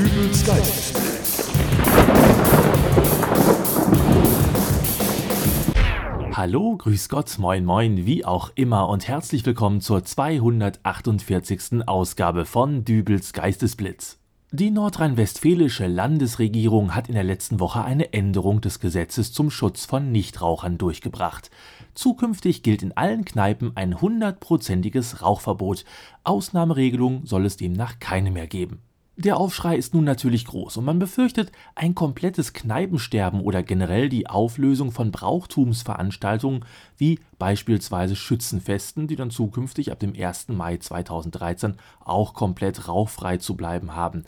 [0.00, 1.50] Dübels Geistesblitz.
[6.32, 11.86] Hallo, grüß Gott, moin moin, wie auch immer und herzlich willkommen zur 248.
[11.86, 14.16] Ausgabe von Dübels Geistesblitz.
[14.52, 20.10] Die nordrhein-westfälische Landesregierung hat in der letzten Woche eine Änderung des Gesetzes zum Schutz von
[20.10, 21.50] Nichtrauchern durchgebracht.
[21.92, 25.84] Zukünftig gilt in allen Kneipen ein hundertprozentiges Rauchverbot.
[26.24, 28.80] Ausnahmeregelung soll es demnach keine mehr geben.
[29.22, 34.26] Der Aufschrei ist nun natürlich groß und man befürchtet ein komplettes Kneipensterben oder generell die
[34.26, 36.64] Auflösung von Brauchtumsveranstaltungen
[36.96, 40.48] wie beispielsweise Schützenfesten, die dann zukünftig ab dem 1.
[40.48, 44.24] Mai 2013 auch komplett rauchfrei zu bleiben haben.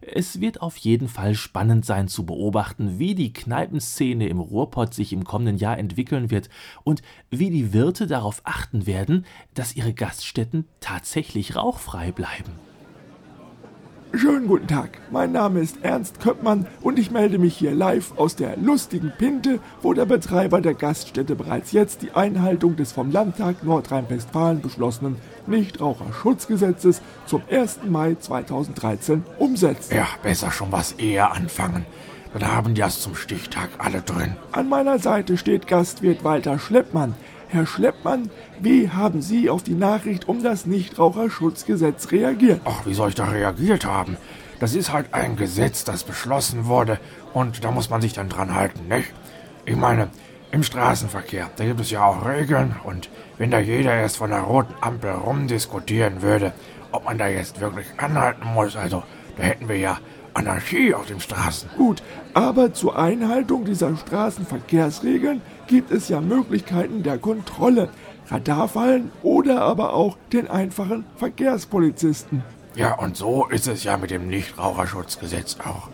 [0.00, 5.12] Es wird auf jeden Fall spannend sein zu beobachten, wie die Kneipenszene im Ruhrpott sich
[5.12, 6.50] im kommenden Jahr entwickeln wird
[6.84, 12.75] und wie die Wirte darauf achten werden, dass ihre Gaststätten tatsächlich rauchfrei bleiben.
[14.14, 18.34] Schönen guten Tag, mein Name ist Ernst Köppmann und ich melde mich hier live aus
[18.34, 23.62] der lustigen Pinte, wo der Betreiber der Gaststätte bereits jetzt die Einhaltung des vom Landtag
[23.64, 27.80] Nordrhein-Westfalen beschlossenen Nichtraucherschutzgesetzes zum 1.
[27.88, 29.92] Mai 2013 umsetzt.
[29.92, 31.84] Ja, besser schon was eher anfangen.
[32.32, 34.36] Dann haben die das zum Stichtag alle drin.
[34.52, 37.14] An meiner Seite steht Gastwirt Walter Schleppmann.
[37.48, 38.30] Herr Schleppmann,
[38.60, 42.60] wie haben Sie auf die Nachricht um das Nichtraucherschutzgesetz reagiert?
[42.64, 44.16] Ach, wie soll ich da reagiert haben?
[44.58, 46.98] Das ist halt ein Gesetz, das beschlossen wurde
[47.34, 49.12] und da muss man sich dann dran halten, nicht?
[49.64, 50.08] Ich meine,
[50.50, 54.40] im Straßenverkehr, da gibt es ja auch Regeln und wenn da jeder erst von der
[54.40, 56.52] roten Ampel rumdiskutieren würde,
[56.90, 59.04] ob man da jetzt wirklich anhalten muss, also
[59.36, 59.98] da hätten wir ja
[60.36, 61.70] Anarchie auf den Straßen.
[61.76, 62.02] Gut,
[62.34, 67.88] aber zur Einhaltung dieser Straßenverkehrsregeln gibt es ja Möglichkeiten der Kontrolle.
[68.28, 72.42] Radarfallen oder aber auch den einfachen Verkehrspolizisten.
[72.74, 75.88] Ja, und so ist es ja mit dem Nichtraucherschutzgesetz auch.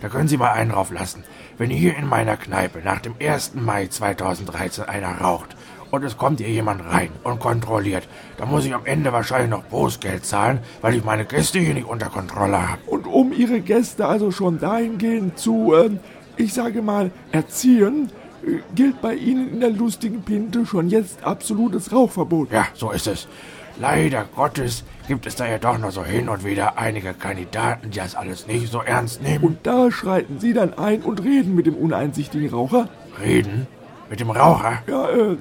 [0.00, 1.24] Da können Sie mal einen drauf lassen.
[1.58, 3.54] Wenn hier in meiner Kneipe nach dem 1.
[3.54, 5.56] Mai 2013 einer raucht
[5.92, 8.08] und es kommt hier jemand rein und kontrolliert,
[8.38, 11.86] dann muss ich am Ende wahrscheinlich noch Bußgeld zahlen, weil ich meine Gäste hier nicht
[11.86, 12.82] unter Kontrolle habe.
[12.86, 15.90] Und um Ihre Gäste also schon dahingehend zu, äh,
[16.36, 18.10] ich sage mal, erziehen,
[18.44, 22.50] äh, gilt bei Ihnen in der lustigen Pinte schon jetzt absolutes Rauchverbot.
[22.50, 23.28] Ja, so ist es.
[23.78, 27.98] Leider Gottes gibt es da ja doch noch so hin und wieder einige Kandidaten, die
[27.98, 29.44] das alles nicht so ernst nehmen.
[29.44, 32.88] Und da schreiten Sie dann ein und reden mit dem uneinsichtigen Raucher?
[33.20, 33.66] Reden?
[34.08, 34.82] Mit dem Raucher?
[34.86, 35.36] Ja, äh,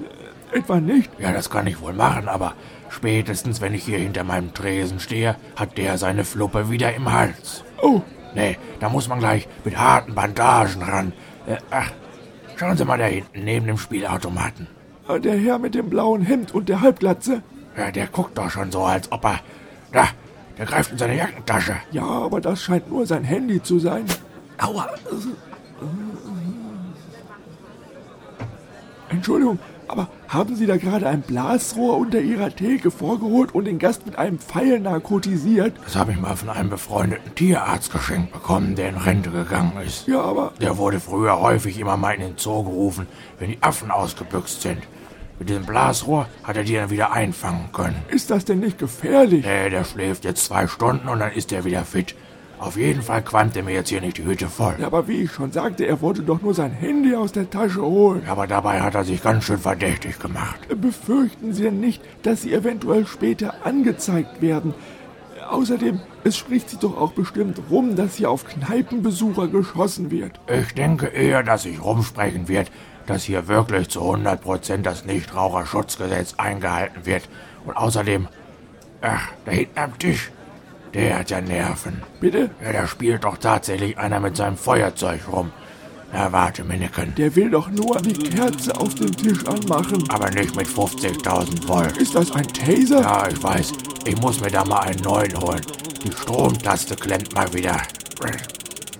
[0.53, 1.11] etwa nicht.
[1.19, 2.53] Ja, das kann ich wohl machen, aber
[2.89, 7.63] spätestens, wenn ich hier hinter meinem Tresen stehe, hat der seine Fluppe wieder im Hals.
[7.81, 8.01] Oh.
[8.33, 11.13] Nee, da muss man gleich mit harten Bandagen ran.
[11.47, 11.91] Äh, ach,
[12.55, 14.67] schauen Sie mal da hinten, neben dem Spielautomaten.
[15.09, 17.43] Äh, Der Herr mit dem blauen Hemd und der Halbglatze?
[17.77, 19.39] Ja, der guckt doch schon so, als ob er...
[19.91, 20.07] Da,
[20.57, 21.75] der greift in seine Jackentasche.
[21.91, 24.05] Ja, aber das scheint nur sein Handy zu sein.
[24.57, 24.87] Aua!
[29.09, 29.59] Entschuldigung,
[29.91, 34.17] aber haben Sie da gerade ein Blasrohr unter Ihrer Theke vorgeholt und den Gast mit
[34.17, 35.73] einem Pfeil narkotisiert?
[35.83, 40.07] Das habe ich mal von einem befreundeten Tierarzt geschenkt bekommen, der in Rente gegangen ist.
[40.07, 43.07] Ja, aber Der wurde früher häufig immer mal in den Zoo gerufen,
[43.39, 44.79] wenn die Affen ausgebüxt sind.
[45.39, 47.95] Mit diesem Blasrohr hat er die dann wieder einfangen können.
[48.09, 49.43] ist das denn nicht gefährlich?
[49.45, 52.15] Nee, der schläft jetzt zwei Stunden und dann ist er wieder fit.
[52.61, 54.75] Auf jeden Fall qualmt er mir jetzt hier nicht die Hütte voll.
[54.77, 57.81] Ja, aber wie ich schon sagte, er wollte doch nur sein Handy aus der Tasche
[57.81, 58.21] holen.
[58.27, 60.59] Aber dabei hat er sich ganz schön verdächtig gemacht.
[60.79, 64.75] Befürchten Sie denn nicht, dass Sie eventuell später angezeigt werden?
[65.49, 70.39] Außerdem, es spricht sich doch auch bestimmt rum, dass hier auf Kneipenbesucher geschossen wird.
[70.47, 72.71] Ich denke eher, dass sich rumsprechen wird,
[73.07, 77.27] dass hier wirklich zu 100% das Nichtraucherschutzgesetz eingehalten wird.
[77.65, 78.27] Und außerdem,
[79.01, 80.31] ach, da hinten am Tisch,
[80.93, 82.01] der hat ja Nerven.
[82.19, 82.49] Bitte?
[82.63, 85.51] Ja, da spielt doch tatsächlich einer mit seinem Feuerzeug rum.
[86.13, 87.15] Na, warte, Minneken.
[87.15, 90.03] Der will doch nur die Kerze auf dem Tisch anmachen.
[90.09, 91.95] Aber nicht mit 50.000 Volt.
[91.97, 93.01] Ist das ein Taser?
[93.01, 93.71] Ja, ich weiß.
[94.05, 95.61] Ich muss mir da mal einen neuen holen.
[96.03, 97.77] Die Stromtaste klemmt mal wieder.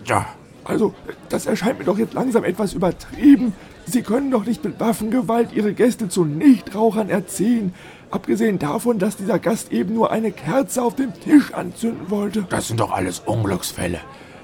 [0.06, 0.26] Ja,
[0.64, 0.94] Also,
[1.28, 3.54] das erscheint mir doch jetzt langsam etwas übertrieben.
[3.92, 7.74] Sie können doch nicht mit Waffengewalt Ihre Gäste zu Nichtrauchern erziehen.
[8.10, 12.46] Abgesehen davon, dass dieser Gast eben nur eine Kerze auf dem Tisch anzünden wollte.
[12.50, 14.00] das sind doch alles Unglücksfälle.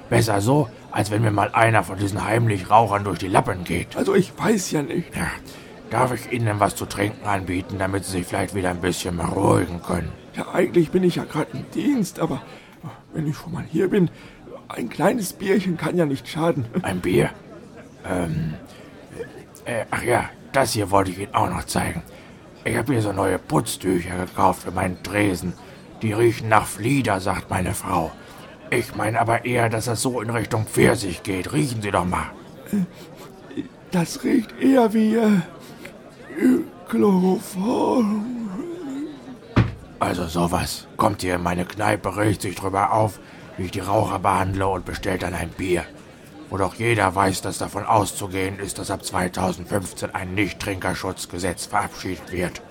[0.09, 3.95] Besser so, als wenn mir mal einer von diesen heimlich Rauchern durch die Lappen geht.
[3.95, 5.15] Also, ich weiß ja nicht.
[5.15, 5.27] Ja,
[5.91, 9.15] darf ich Ihnen denn was zu trinken anbieten, damit Sie sich vielleicht wieder ein bisschen
[9.15, 10.11] beruhigen können?
[10.35, 12.41] Ja, eigentlich bin ich ja gerade im Dienst, aber
[13.13, 14.09] wenn ich schon mal hier bin,
[14.67, 16.65] ein kleines Bierchen kann ja nicht schaden.
[16.81, 17.29] Ein Bier?
[18.05, 18.53] Ähm,
[19.68, 22.02] äh, ach ja, das hier wollte ich Ihnen auch noch zeigen.
[22.64, 25.54] Ich habe hier so neue Putztücher gekauft für meinen Tresen.
[26.02, 28.12] Die riechen nach Flieder, sagt meine Frau.
[28.69, 31.54] Ich meine aber eher, dass das so in Richtung Pfirsich geht.
[31.54, 32.31] Riechen Sie doch mal.
[33.92, 35.40] Das riecht eher wie äh,
[36.90, 38.25] Chloroform.
[40.00, 40.88] Also sowas.
[40.98, 43.19] Kommt hier in meine Kneipe, regt sich drüber auf,
[43.58, 45.86] wie ich die Raucher behandle und bestellt dann ein Bier.
[46.49, 52.61] Wo doch jeder weiß, dass davon auszugehen ist, dass ab 2015 ein Nichttrinkerschutzgesetz verabschiedet wird.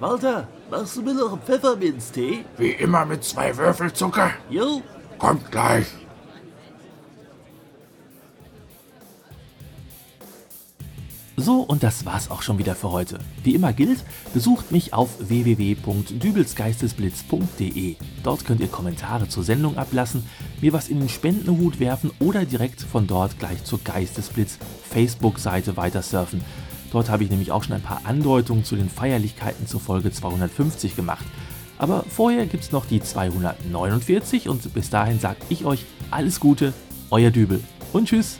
[0.00, 2.44] Walter, machst du mir noch einen Pfefferminztee?
[2.56, 4.30] Wie immer mit zwei Würfel Zucker.
[4.48, 4.82] Jo.
[5.18, 5.86] Kommt gleich.
[11.42, 13.18] So, und das war's auch schon wieder für heute.
[13.44, 14.04] Wie immer gilt,
[14.34, 17.96] besucht mich auf www.dübelsgeistesblitz.de.
[18.22, 20.26] Dort könnt ihr Kommentare zur Sendung ablassen,
[20.60, 24.58] mir was in den Spendenhut werfen oder direkt von dort gleich zur Geistesblitz
[24.90, 26.44] Facebook-Seite weitersurfen.
[26.92, 30.94] Dort habe ich nämlich auch schon ein paar Andeutungen zu den Feierlichkeiten zur Folge 250
[30.94, 31.24] gemacht.
[31.78, 36.74] Aber vorher gibt's noch die 249 und bis dahin sage ich euch alles Gute,
[37.10, 37.62] euer Dübel
[37.94, 38.36] und tschüss.